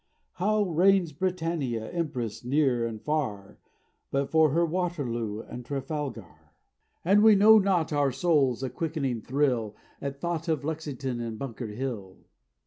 [0.33, 3.59] How reigns Britannia, Empress near and far,
[4.09, 6.49] But for her Waterloo and Trafalgar?
[7.05, 11.67] "And we, know not our souls a quickening thrill At thought of Lexington and Bunker
[11.67, 12.17] Hill?